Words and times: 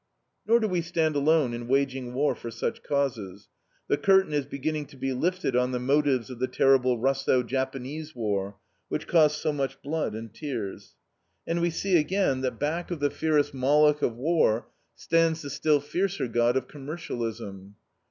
Nor 0.47 0.59
do 0.59 0.67
we 0.67 0.81
stand 0.81 1.15
alone 1.15 1.53
in 1.53 1.67
waging 1.67 2.15
war 2.15 2.33
for 2.33 2.49
such 2.49 2.81
causes. 2.81 3.49
The 3.87 3.97
curtain 3.97 4.33
is 4.33 4.47
beginning 4.47 4.87
to 4.87 4.97
be 4.97 5.13
lifted 5.13 5.55
on 5.55 5.73
the 5.73 5.79
motives 5.79 6.31
of 6.31 6.39
the 6.39 6.47
terrible 6.47 6.97
Russo 6.97 7.43
Japanese 7.43 8.15
war, 8.15 8.57
which 8.89 9.05
cost 9.05 9.39
so 9.39 9.53
much 9.53 9.79
blood 9.83 10.15
and 10.15 10.33
tears. 10.33 10.95
And 11.45 11.61
we 11.61 11.69
see 11.69 11.97
again 11.97 12.41
that 12.41 12.57
back 12.57 12.89
of 12.89 12.99
the 12.99 13.11
fierce 13.11 13.53
Moloch 13.53 14.01
of 14.01 14.15
war 14.15 14.65
stands 14.95 15.43
the 15.43 15.51
still 15.51 15.79
fiercer 15.79 16.27
god 16.27 16.57
of 16.57 16.67
Commercialism. 16.67 17.75